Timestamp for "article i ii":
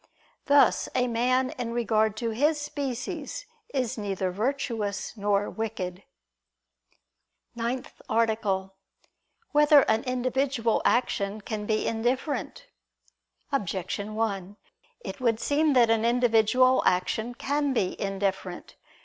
8.09-8.67